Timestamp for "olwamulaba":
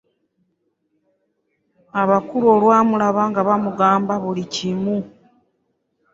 2.55-3.21